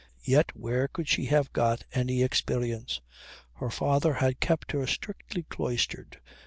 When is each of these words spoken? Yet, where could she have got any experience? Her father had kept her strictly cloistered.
Yet, 0.23 0.53
where 0.57 0.87
could 0.87 1.07
she 1.07 1.25
have 1.25 1.53
got 1.53 1.83
any 1.93 2.23
experience? 2.23 3.01
Her 3.57 3.69
father 3.69 4.13
had 4.15 4.39
kept 4.39 4.71
her 4.71 4.87
strictly 4.87 5.43
cloistered. 5.43 6.17